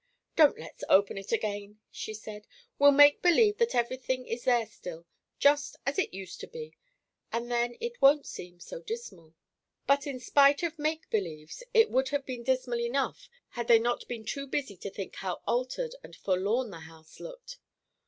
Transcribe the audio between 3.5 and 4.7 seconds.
that every thing is there